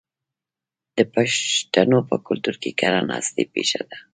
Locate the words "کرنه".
2.79-3.13